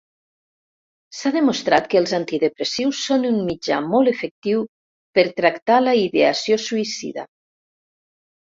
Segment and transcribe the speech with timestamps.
[1.17, 4.65] S'ha demostrat que els antidepressius són un mitjà molt efectiu
[5.19, 7.29] per tractar la ideació suïcida.